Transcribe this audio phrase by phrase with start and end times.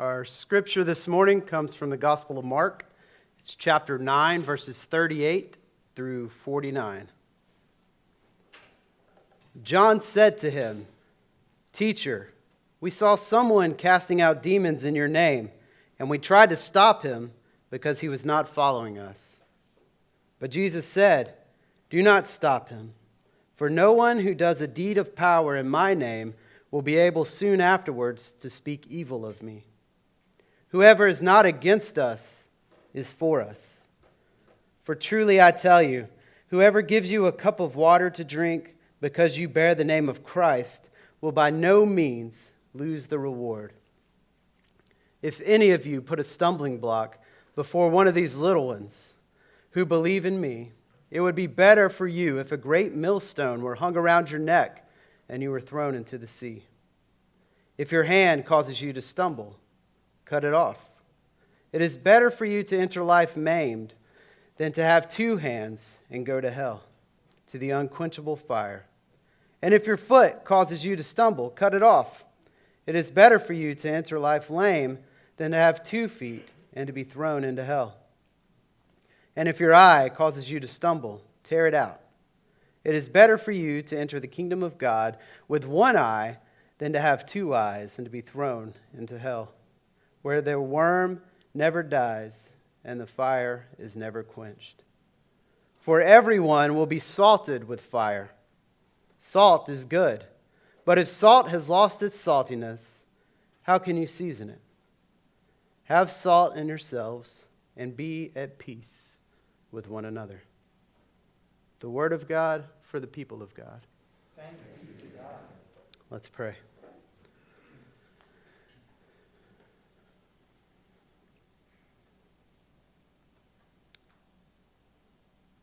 [0.00, 2.86] Our scripture this morning comes from the Gospel of Mark.
[3.38, 5.58] It's chapter 9, verses 38
[5.94, 7.06] through 49.
[9.62, 10.86] John said to him,
[11.74, 12.32] Teacher,
[12.80, 15.50] we saw someone casting out demons in your name,
[15.98, 17.30] and we tried to stop him
[17.68, 19.36] because he was not following us.
[20.38, 21.34] But Jesus said,
[21.90, 22.94] Do not stop him,
[23.54, 26.32] for no one who does a deed of power in my name
[26.70, 29.66] will be able soon afterwards to speak evil of me.
[30.70, 32.46] Whoever is not against us
[32.94, 33.80] is for us.
[34.84, 36.08] For truly I tell you,
[36.48, 40.24] whoever gives you a cup of water to drink because you bear the name of
[40.24, 40.90] Christ
[41.20, 43.72] will by no means lose the reward.
[45.22, 47.18] If any of you put a stumbling block
[47.54, 49.12] before one of these little ones
[49.72, 50.72] who believe in me,
[51.10, 54.88] it would be better for you if a great millstone were hung around your neck
[55.28, 56.64] and you were thrown into the sea.
[57.76, 59.58] If your hand causes you to stumble,
[60.30, 60.78] cut it off.
[61.72, 63.94] It is better for you to enter life maimed
[64.58, 66.84] than to have two hands and go to hell,
[67.50, 68.86] to the unquenchable fire.
[69.60, 72.24] And if your foot causes you to stumble, cut it off.
[72.86, 75.00] It is better for you to enter life lame
[75.36, 77.96] than to have two feet and to be thrown into hell.
[79.34, 82.00] And if your eye causes you to stumble, tear it out.
[82.84, 85.16] It is better for you to enter the kingdom of God
[85.48, 86.38] with one eye
[86.78, 89.52] than to have two eyes and to be thrown into hell,
[90.22, 91.20] where the worm
[91.54, 92.50] never dies
[92.84, 94.82] and the fire is never quenched.
[95.80, 98.30] For everyone will be salted with fire.
[99.18, 100.24] Salt is good,
[100.84, 103.04] but if salt has lost its saltiness,
[103.62, 104.60] how can you season it?
[105.84, 107.46] Have salt in yourselves
[107.76, 109.16] and be at peace
[109.72, 110.42] with one another.
[111.80, 113.80] The word of God for the people of God.
[114.36, 115.34] God.
[116.10, 116.54] Let's pray.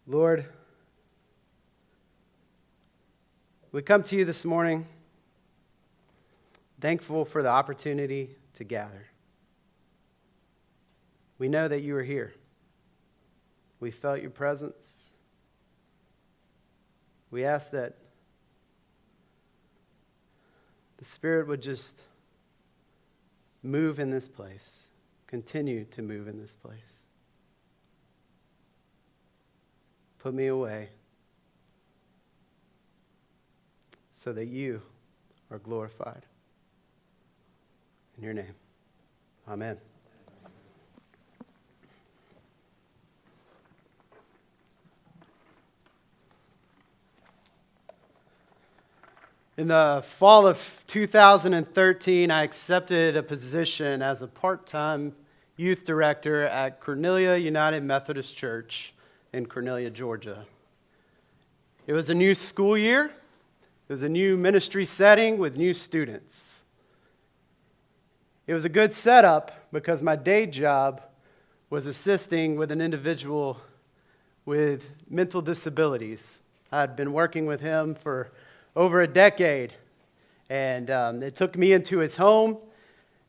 [0.09, 0.45] Lord,
[3.73, 4.87] we come to you this morning
[6.79, 9.05] thankful for the opportunity to gather.
[11.39, 12.33] We know that you are here.
[13.81, 15.13] We felt your presence.
[17.29, 17.97] We ask that
[20.99, 21.99] the Spirit would just
[23.61, 24.87] move in this place,
[25.27, 26.96] continue to move in this place.
[30.27, 30.89] Put me away
[34.11, 34.81] so that you
[35.49, 36.23] are glorified.
[38.17, 38.53] In your name,
[39.47, 39.77] amen.
[49.55, 55.15] In the fall of 2013, I accepted a position as a part time
[55.55, 58.93] youth director at Cornelia United Methodist Church
[59.33, 60.45] in Cornelia, Georgia.
[61.85, 66.59] It was a new school year, it was a new ministry setting with new students.
[68.47, 71.01] It was a good setup because my day job
[71.69, 73.59] was assisting with an individual
[74.45, 76.39] with mental disabilities.
[76.71, 78.31] I had been working with him for
[78.75, 79.73] over a decade.
[80.49, 82.57] And um, it took me into his home,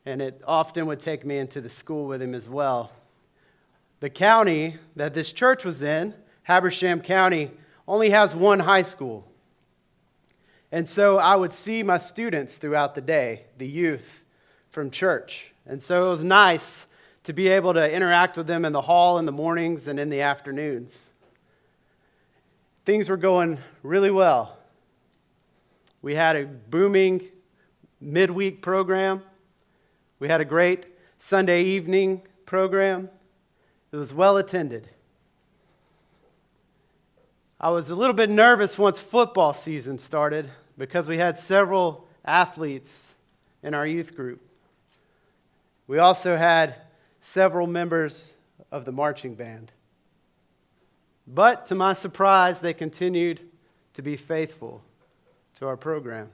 [0.06, 2.92] and it often would take me into the school with him as well.
[4.00, 7.50] The county that this church was in, Habersham County,
[7.86, 9.26] only has one high school.
[10.70, 14.06] And so I would see my students throughout the day, the youth
[14.70, 15.52] from church.
[15.66, 16.86] And so it was nice
[17.24, 20.10] to be able to interact with them in the hall in the mornings and in
[20.10, 21.10] the afternoons.
[22.84, 24.56] Things were going really well.
[26.00, 27.28] We had a booming
[28.00, 29.22] midweek program.
[30.20, 30.86] We had a great
[31.18, 33.10] Sunday evening program.
[33.92, 34.88] It was well attended.
[37.60, 43.14] I was a little bit nervous once football season started because we had several athletes
[43.62, 44.40] in our youth group.
[45.88, 46.76] We also had
[47.20, 48.34] several members
[48.70, 49.72] of the marching band.
[51.26, 53.40] But to my surprise, they continued
[53.94, 54.82] to be faithful
[55.58, 56.28] to our program.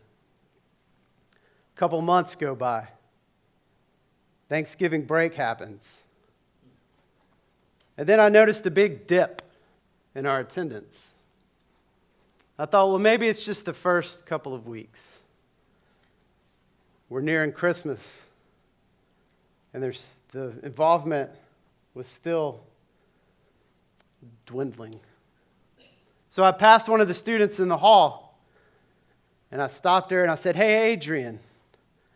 [1.34, 2.86] A couple months go by.
[4.48, 6.03] Thanksgiving break happens.
[7.96, 9.42] And then I noticed a big dip
[10.14, 11.12] in our attendance.
[12.58, 15.20] I thought, well, maybe it's just the first couple of weeks.
[17.08, 18.22] We're nearing Christmas,
[19.72, 21.30] and there's, the involvement
[21.94, 22.60] was still
[24.46, 24.98] dwindling.
[26.28, 28.24] So I passed one of the students in the hall
[29.52, 31.38] and I stopped her and I said, Hey, Adrian,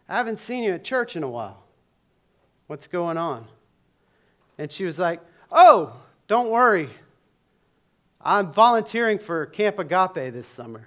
[0.08, 1.62] I haven't seen you at church in a while.
[2.66, 3.46] What's going on?
[4.58, 5.94] And she was like, Oh,
[6.26, 6.90] don't worry.
[8.20, 10.86] I'm volunteering for Camp Agape this summer.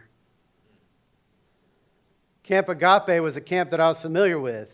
[2.44, 4.70] Camp Agape was a camp that I was familiar with.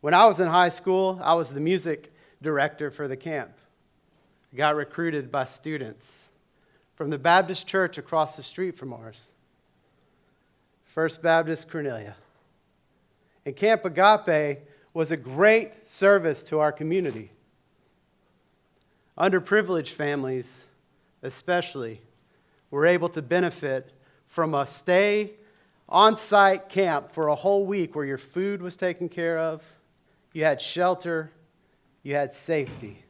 [0.00, 3.50] When I was in high school, I was the music director for the camp.
[4.52, 6.10] I got recruited by students
[6.94, 9.20] from the Baptist church across the street from ours,
[10.86, 12.16] First Baptist Cornelia.
[13.44, 14.60] And Camp Agape
[14.94, 17.30] was a great service to our community.
[19.18, 20.62] Underprivileged families,
[21.22, 22.00] especially,
[22.70, 23.92] were able to benefit
[24.26, 25.32] from a stay
[25.88, 29.62] on site camp for a whole week where your food was taken care of,
[30.32, 31.30] you had shelter,
[32.02, 33.02] you had safety.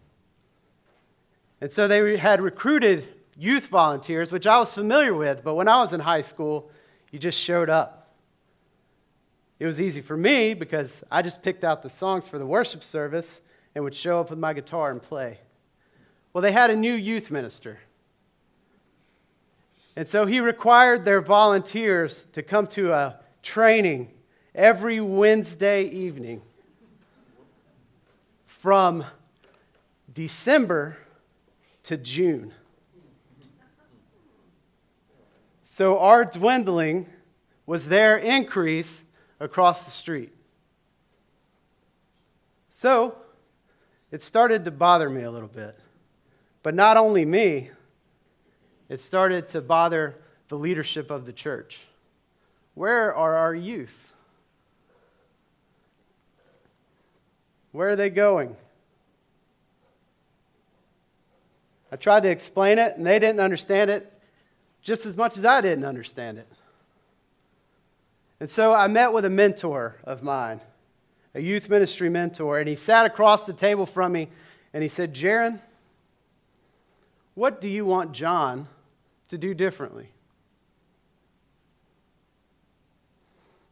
[1.60, 5.80] And so they had recruited youth volunteers, which I was familiar with, but when I
[5.80, 6.70] was in high school,
[7.10, 8.14] you just showed up.
[9.58, 12.84] It was easy for me because I just picked out the songs for the worship
[12.84, 13.40] service
[13.74, 15.38] and would show up with my guitar and play.
[16.36, 17.78] Well, they had a new youth minister.
[19.96, 24.10] And so he required their volunteers to come to a training
[24.54, 26.42] every Wednesday evening
[28.44, 29.02] from
[30.12, 30.98] December
[31.84, 32.52] to June.
[35.64, 37.06] So our dwindling
[37.64, 39.04] was their increase
[39.40, 40.34] across the street.
[42.68, 43.16] So
[44.10, 45.80] it started to bother me a little bit.
[46.66, 47.70] But not only me,
[48.88, 50.16] it started to bother
[50.48, 51.78] the leadership of the church.
[52.74, 53.96] Where are our youth?
[57.70, 58.56] Where are they going?
[61.92, 64.12] I tried to explain it, and they didn't understand it
[64.82, 66.48] just as much as I didn't understand it.
[68.40, 70.60] And so I met with a mentor of mine,
[71.32, 74.30] a youth ministry mentor, and he sat across the table from me
[74.74, 75.60] and he said, Gerren,
[77.36, 78.66] what do you want John
[79.28, 80.08] to do differently?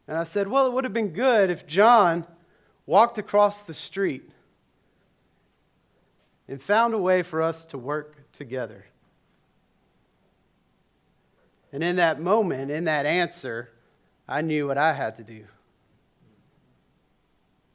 [0.07, 2.25] And I said, Well, it would have been good if John
[2.85, 4.29] walked across the street
[6.47, 8.85] and found a way for us to work together.
[11.73, 13.71] And in that moment, in that answer,
[14.27, 15.43] I knew what I had to do.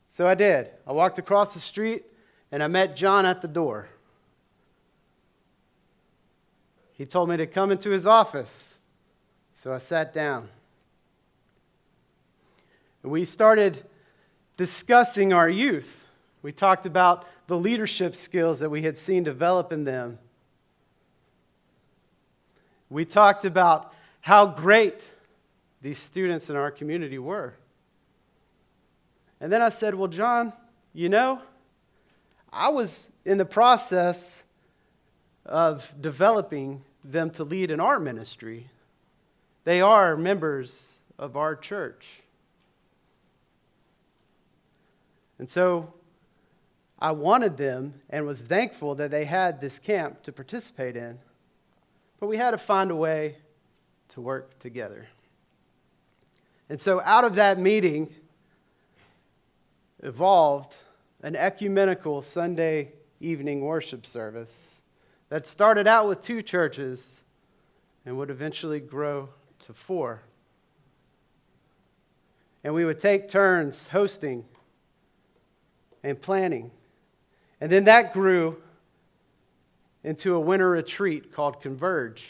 [0.09, 0.71] So I did.
[0.87, 2.05] I walked across the street
[2.53, 3.89] and I met John at the door.
[7.01, 8.53] He told me to come into his office.
[9.55, 10.51] So I sat down.
[13.03, 13.83] And we started
[14.59, 15.89] discussing our youth.
[16.43, 20.19] We talked about the leadership skills that we had seen develop in them.
[22.91, 25.03] We talked about how great
[25.81, 27.55] these students in our community were.
[29.41, 30.53] And then I said, Well, John,
[30.93, 31.41] you know,
[32.53, 34.43] I was in the process
[35.47, 38.69] of developing them to lead in our ministry.
[39.65, 40.89] They are members
[41.19, 42.07] of our church.
[45.39, 45.93] And so
[46.99, 51.19] I wanted them and was thankful that they had this camp to participate in.
[52.19, 53.37] But we had to find a way
[54.11, 55.07] to work together.
[56.69, 58.15] And so out of that meeting
[60.03, 60.77] evolved
[61.23, 64.80] an ecumenical Sunday evening worship service
[65.31, 67.23] that started out with two churches
[68.05, 69.29] and would eventually grow
[69.67, 70.21] to four.
[72.63, 74.45] And we would take turns hosting
[76.03, 76.71] and planning.
[77.61, 78.57] And then that grew
[80.03, 82.27] into a winter retreat called Converge.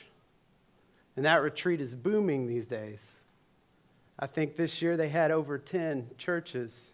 [1.16, 3.04] And that retreat is booming these days.
[4.19, 6.92] I think this year they had over 10 churches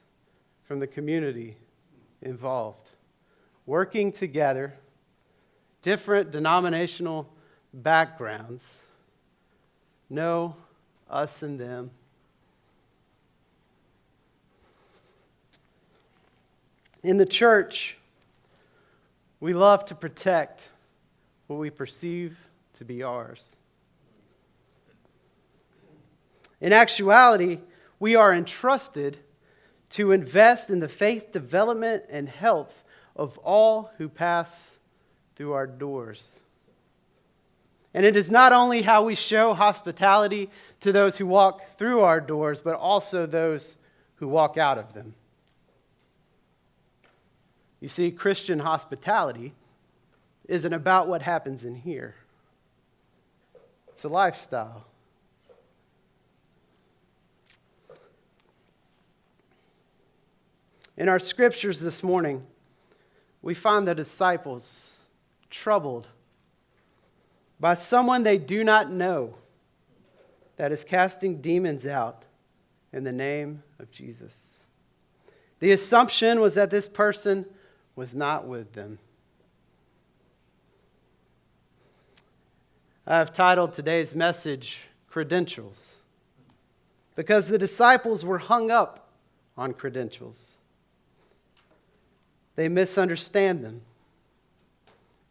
[0.64, 1.56] from the community
[2.22, 2.88] involved,
[3.66, 4.74] working together
[5.86, 7.32] different denominational
[7.72, 8.64] backgrounds
[10.10, 10.56] know
[11.08, 11.92] us and them.
[17.04, 17.96] In the church,
[19.38, 20.60] we love to protect
[21.46, 22.36] what we perceive
[22.78, 23.44] to be ours.
[26.60, 27.60] In actuality,
[28.00, 29.18] we are entrusted
[29.90, 32.74] to invest in the faith development and health
[33.14, 34.75] of all who pass
[35.36, 36.22] through our doors.
[37.94, 40.50] And it is not only how we show hospitality
[40.80, 43.76] to those who walk through our doors, but also those
[44.16, 45.14] who walk out of them.
[47.80, 49.54] You see, Christian hospitality
[50.48, 52.14] isn't about what happens in here,
[53.88, 54.84] it's a lifestyle.
[60.98, 62.42] In our scriptures this morning,
[63.42, 64.95] we find the disciples
[65.62, 66.08] troubled
[67.58, 69.34] by someone they do not know
[70.56, 72.24] that is casting demons out
[72.92, 74.38] in the name of Jesus.
[75.60, 77.46] The assumption was that this person
[77.94, 78.98] was not with them.
[83.06, 85.96] I have titled today's message Credentials
[87.14, 89.08] because the disciples were hung up
[89.56, 90.56] on credentials.
[92.56, 93.80] They misunderstand them,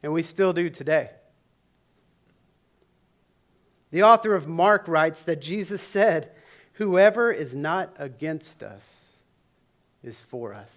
[0.06, 1.10] and we still do today.
[3.90, 6.30] The author of Mark writes that Jesus said,
[6.74, 8.84] Whoever is not against us
[10.04, 10.72] is for us.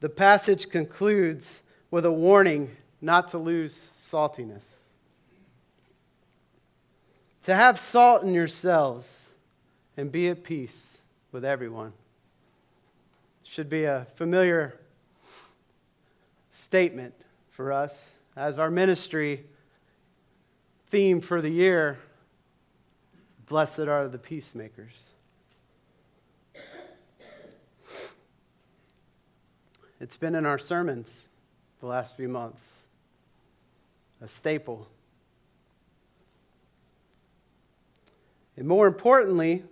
[0.00, 4.64] The passage concludes with a warning not to lose saltiness.
[7.42, 9.28] To have salt in yourselves
[9.98, 10.96] and be at peace
[11.32, 11.92] with everyone
[13.42, 14.80] should be a familiar
[16.66, 17.14] statement
[17.50, 19.44] for us as our ministry
[20.90, 21.96] theme for the year
[23.46, 25.04] Blessed are the peacemakers.
[30.00, 31.28] It's been in our sermons
[31.78, 32.64] the last few months,
[34.20, 34.88] a staple.
[38.56, 39.62] And more importantly,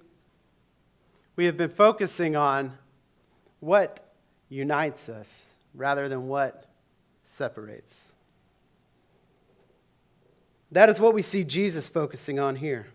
[1.35, 2.73] we have been focusing on
[3.59, 4.13] what
[4.49, 6.71] unites us rather than what
[7.35, 8.01] separates.
[10.71, 12.87] That is what we see Jesus focusing on here.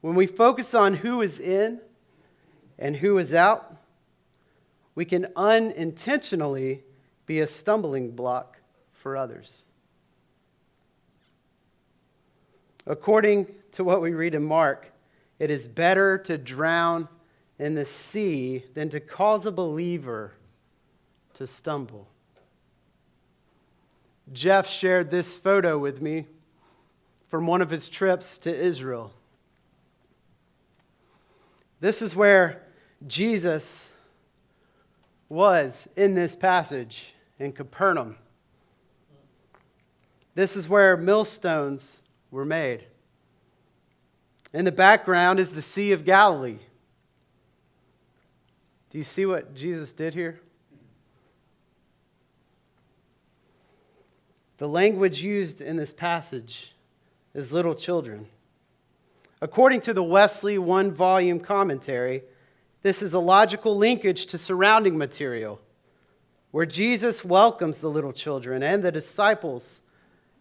[0.00, 1.80] When we focus on who is in
[2.78, 3.76] and who is out,
[4.94, 6.82] we can unintentionally
[7.26, 8.58] be a stumbling block
[8.92, 9.66] for others.
[12.86, 14.92] According to what we read in Mark,
[15.38, 17.08] it is better to drown
[17.58, 20.32] in the sea than to cause a believer
[21.34, 22.08] to stumble.
[24.32, 26.26] Jeff shared this photo with me
[27.28, 29.12] from one of his trips to Israel.
[31.80, 32.62] This is where
[33.06, 33.90] Jesus
[35.28, 38.16] was in this passage in Capernaum.
[40.34, 42.84] This is where millstones were made.
[44.52, 46.58] In the background is the Sea of Galilee.
[48.90, 50.40] Do you see what Jesus did here?
[54.62, 56.72] The language used in this passage
[57.34, 58.28] is little children.
[59.40, 62.22] According to the Wesley one volume commentary,
[62.82, 65.60] this is a logical linkage to surrounding material,
[66.52, 69.80] where Jesus welcomes the little children and the disciples,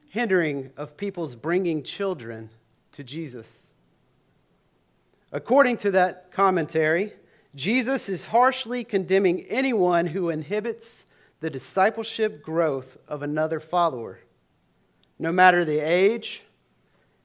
[0.09, 2.51] hindering of people's bringing children
[2.91, 3.73] to Jesus.
[5.31, 7.13] According to that commentary,
[7.55, 11.07] Jesus is harshly condemning anyone who inhibits
[11.41, 14.19] the discipleship growth of another follower,
[15.19, 16.43] no matter the age,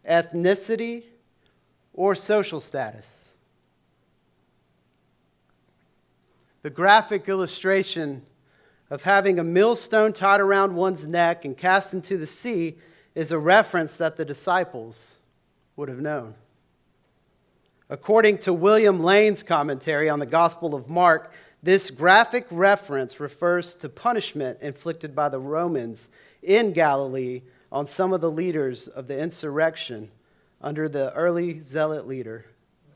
[0.08, 1.04] ethnicity,
[1.92, 3.34] or social status.
[6.62, 8.22] The graphic illustration
[8.90, 12.78] of having a millstone tied around one's neck and cast into the sea
[13.14, 15.16] is a reference that the disciples
[15.76, 16.34] would have known.
[17.88, 21.32] According to William Lane's commentary on the Gospel of Mark,
[21.66, 26.08] this graphic reference refers to punishment inflicted by the Romans
[26.40, 27.42] in Galilee
[27.72, 30.08] on some of the leaders of the insurrection
[30.62, 32.46] under the early zealot leader,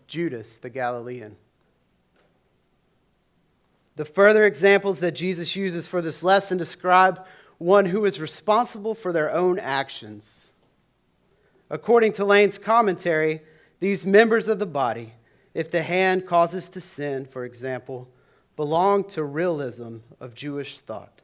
[0.06, 1.34] Judas the Galilean.
[3.96, 7.26] The further examples that Jesus uses for this lesson describe
[7.58, 10.52] one who is responsible for their own actions.
[11.70, 13.42] According to Lane's commentary,
[13.80, 15.12] these members of the body,
[15.54, 18.08] if the hand causes to sin, for example,
[18.56, 21.20] belong to realism of Jewish thought.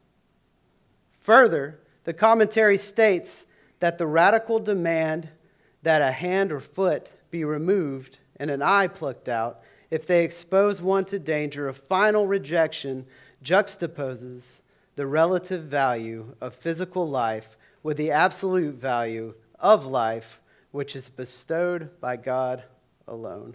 [1.20, 3.46] Further, the commentary states
[3.80, 5.28] that the radical demand
[5.82, 10.80] that a hand or foot be removed and an eye plucked out if they expose
[10.82, 13.06] one to danger of final rejection
[13.44, 14.60] juxtaposes
[14.96, 20.40] the relative value of physical life with the absolute value of life
[20.72, 22.64] which is bestowed by God
[23.06, 23.54] alone.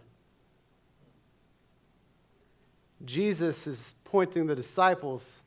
[3.06, 5.42] Jesus is pointing the disciples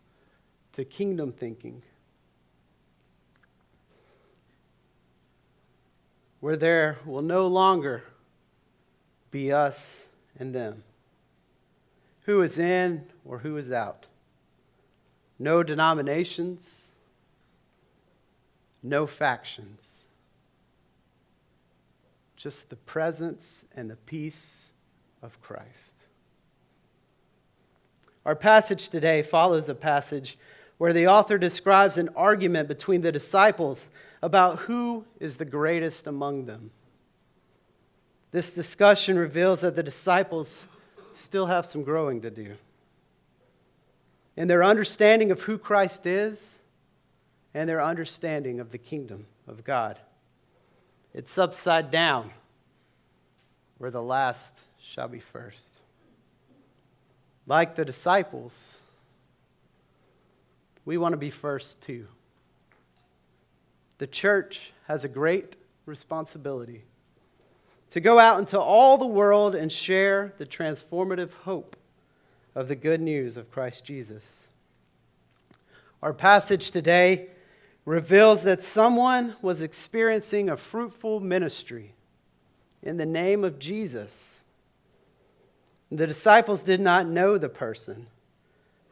[0.72, 1.82] to kingdom thinking,
[6.40, 8.02] where there will no longer
[9.30, 10.06] be us
[10.38, 10.82] and them.
[12.22, 14.06] Who is in or who is out?
[15.38, 16.82] No denominations,
[18.82, 20.04] no factions
[22.44, 24.70] just the presence and the peace
[25.22, 25.93] of Christ.
[28.24, 30.38] Our passage today follows a passage
[30.78, 33.90] where the author describes an argument between the disciples
[34.22, 36.70] about who is the greatest among them.
[38.30, 40.66] This discussion reveals that the disciples
[41.12, 42.54] still have some growing to do
[44.36, 46.58] in their understanding of who Christ is
[47.52, 49.98] and their understanding of the kingdom of God.
[51.12, 52.32] It's upside down,
[53.78, 55.73] where the last shall be first.
[57.46, 58.80] Like the disciples,
[60.84, 62.06] we want to be first too.
[63.98, 66.82] The church has a great responsibility
[67.90, 71.76] to go out into all the world and share the transformative hope
[72.54, 74.48] of the good news of Christ Jesus.
[76.02, 77.28] Our passage today
[77.84, 81.94] reveals that someone was experiencing a fruitful ministry
[82.82, 84.42] in the name of Jesus.
[85.90, 88.06] The disciples did not know the person,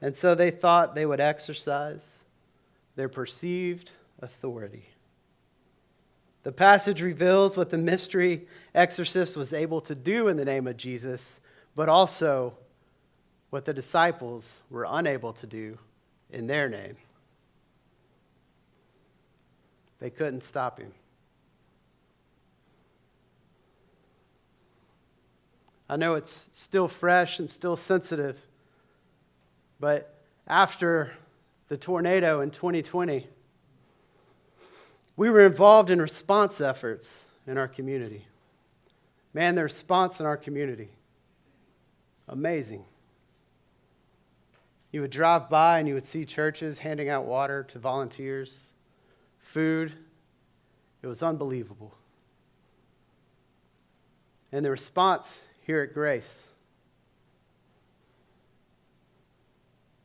[0.01, 2.07] and so they thought they would exercise
[2.97, 4.87] their perceived authority.
[6.43, 10.77] The passage reveals what the mystery exorcist was able to do in the name of
[10.77, 11.41] Jesus,
[11.75, 12.53] but also
[13.51, 15.79] what the disciples were unable to do
[16.31, 16.97] in their name.
[20.01, 20.93] They couldn't stop him.
[25.93, 28.41] I know it's still fresh and still sensitive,
[29.79, 30.15] but
[30.47, 31.13] after
[31.69, 33.27] the tornado in 2020,
[35.19, 38.25] we were involved in response efforts in our community.
[39.35, 40.89] Man, the response in our community,
[42.27, 42.87] amazing.
[44.93, 48.73] You would drive by and you would see churches handing out water to volunteers,
[49.41, 49.93] food.
[51.03, 51.95] It was unbelievable.
[54.53, 56.47] And the response here at Grace,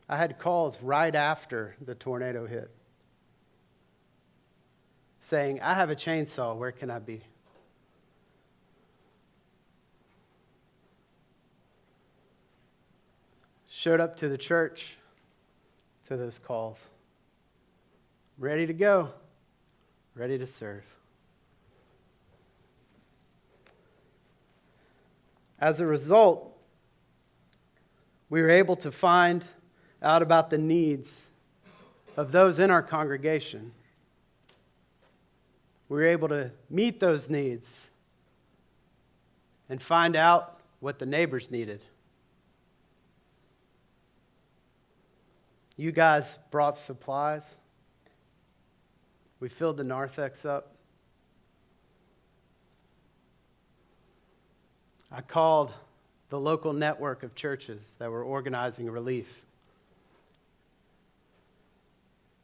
[0.08, 2.70] I had calls right after the tornado hit
[5.28, 7.20] saying, I have a chainsaw, where can I be?
[13.68, 14.96] Showed up to the church
[16.06, 16.82] to those calls.
[18.38, 19.10] Ready to go,
[20.14, 20.84] ready to serve.
[25.60, 26.56] As a result,
[28.30, 29.44] we were able to find
[30.02, 31.26] out about the needs
[32.16, 33.72] of those in our congregation
[35.88, 37.88] we were able to meet those needs
[39.68, 41.82] and find out what the neighbors needed.
[45.76, 47.44] You guys brought supplies.
[49.40, 50.74] We filled the narthex up.
[55.10, 55.72] I called
[56.30, 59.26] the local network of churches that were organizing relief.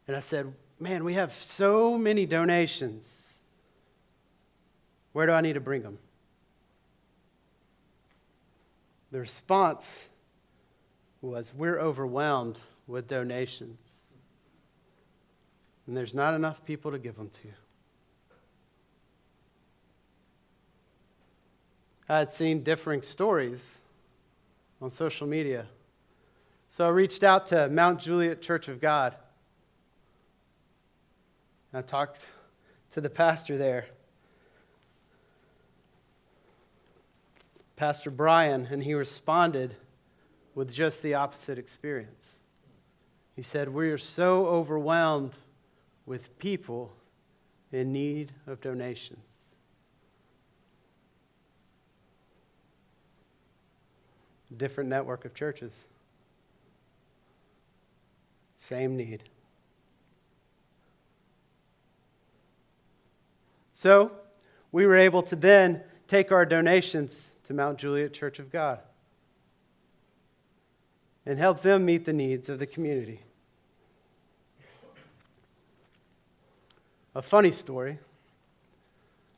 [0.07, 3.25] And I said, Man, we have so many donations
[5.15, 5.97] where do I need to bring them?
[9.13, 10.09] The response
[11.21, 13.79] was, We're overwhelmed with donations.
[15.87, 17.47] And there's not enough people to give them to.
[22.07, 23.63] I had seen differing stories
[24.81, 25.65] on social media.
[26.69, 29.15] So I reached out to Mount Juliet Church of God.
[31.73, 32.25] I talked
[32.91, 33.87] to the pastor there.
[37.75, 39.75] Pastor Brian, and he responded
[40.53, 42.35] with just the opposite experience.
[43.35, 45.33] He said, We are so overwhelmed
[46.05, 46.93] with people
[47.71, 49.44] in need of donations.
[54.57, 55.71] Different network of churches.
[58.55, 59.23] Same need.
[63.73, 64.11] So,
[64.71, 68.79] we were able to then take our donations to Mount Juliet Church of God
[71.25, 73.19] and help them meet the needs of the community.
[77.15, 77.97] A funny story.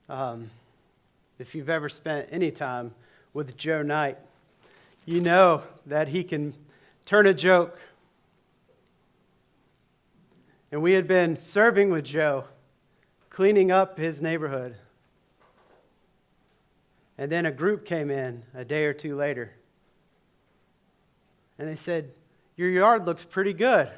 [0.09, 0.49] Um,
[1.39, 2.93] if you've ever spent any time
[3.33, 4.17] with Joe Knight,
[5.07, 6.53] you know that he can
[7.05, 7.79] turn a joke.
[10.69, 12.43] And we had been serving with Joe,
[13.29, 14.75] cleaning up his neighborhood.
[17.17, 19.53] And then a group came in a day or two later.
[21.57, 22.11] And they said,
[22.57, 23.89] Your yard looks pretty good.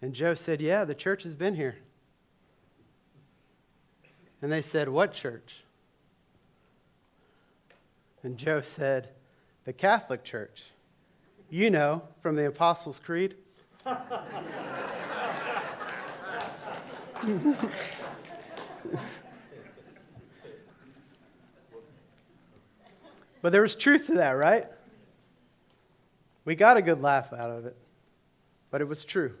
[0.00, 1.74] And Joe said, Yeah, the church has been here.
[4.40, 5.56] And they said, What church?
[8.22, 9.08] And Joe said,
[9.64, 10.62] The Catholic Church.
[11.50, 13.34] You know from the Apostles' Creed.
[13.84, 14.10] but
[23.42, 24.66] there was truth to that, right?
[26.44, 27.76] We got a good laugh out of it,
[28.70, 29.34] but it was true.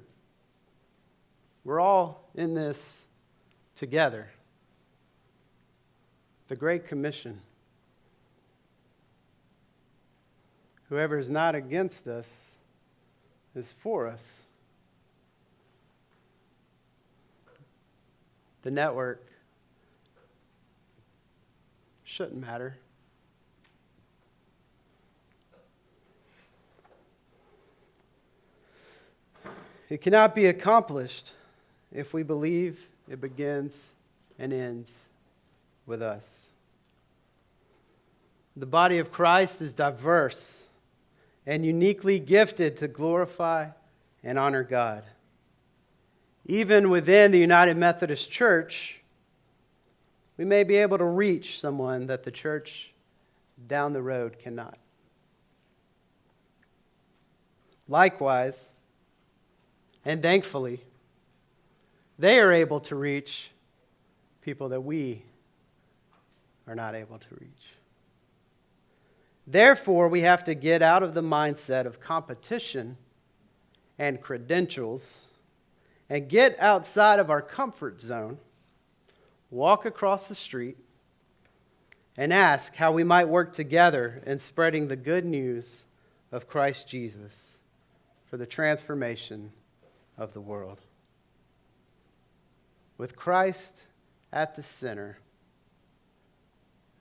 [1.64, 3.00] We're all in this
[3.76, 4.28] together.
[6.48, 7.40] The Great Commission.
[10.92, 12.28] Whoever is not against us
[13.56, 14.22] is for us.
[18.60, 19.26] The network
[22.04, 22.76] shouldn't matter.
[29.88, 31.32] It cannot be accomplished
[31.90, 32.78] if we believe
[33.08, 33.82] it begins
[34.38, 34.92] and ends
[35.86, 36.48] with us.
[38.58, 40.66] The body of Christ is diverse
[41.46, 43.68] and uniquely gifted to glorify
[44.22, 45.02] and honor God.
[46.46, 49.00] Even within the United Methodist Church,
[50.36, 52.92] we may be able to reach someone that the church
[53.68, 54.76] down the road cannot.
[57.88, 58.68] Likewise,
[60.04, 60.80] and thankfully,
[62.18, 63.50] they are able to reach
[64.40, 65.22] people that we
[66.66, 67.81] are not able to reach.
[69.46, 72.96] Therefore, we have to get out of the mindset of competition
[73.98, 75.26] and credentials
[76.08, 78.38] and get outside of our comfort zone,
[79.50, 80.76] walk across the street,
[82.16, 85.84] and ask how we might work together in spreading the good news
[86.30, 87.52] of Christ Jesus
[88.26, 89.50] for the transformation
[90.18, 90.80] of the world.
[92.98, 93.72] With Christ
[94.32, 95.18] at the center,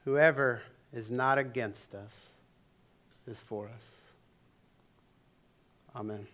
[0.05, 0.61] whoever
[0.93, 2.30] is not against us
[3.31, 3.87] is for us.
[5.95, 6.27] Amen.